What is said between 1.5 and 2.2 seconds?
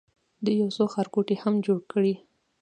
جوړ کړي.